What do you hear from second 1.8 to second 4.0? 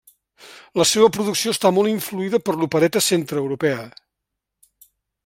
influïda per l'opereta centreeuropea.